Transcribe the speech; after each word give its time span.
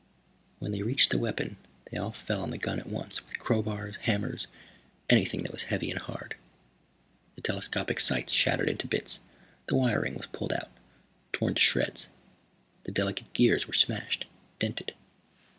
When 0.57 0.71
they 0.71 0.81
reached 0.81 1.11
the 1.11 1.19
weapon 1.19 1.57
they 1.91 1.97
all 1.99 2.11
fell 2.11 2.41
on 2.41 2.49
the 2.49 2.57
gun 2.57 2.79
at 2.79 2.89
once, 2.89 3.23
with 3.23 3.37
crowbars, 3.37 3.97
hammers, 3.97 4.47
anything 5.11 5.43
that 5.43 5.51
was 5.51 5.61
heavy 5.69 5.91
and 5.91 5.99
hard. 5.99 6.33
The 7.35 7.41
telescopic 7.41 7.99
sights 7.99 8.33
shattered 8.33 8.67
into 8.67 8.87
bits. 8.87 9.19
The 9.67 9.75
wiring 9.75 10.15
was 10.15 10.25
pulled 10.25 10.53
out, 10.53 10.71
torn 11.33 11.53
to 11.53 11.61
shreds. 11.61 12.09
The 12.85 12.91
delicate 12.91 13.31
gears 13.33 13.67
were 13.67 13.73
smashed, 13.73 14.25
dented. 14.57 14.95